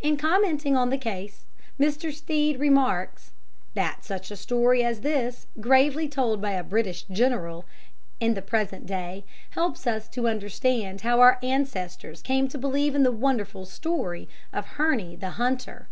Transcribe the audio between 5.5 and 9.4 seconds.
gravely told by a British General in the present day,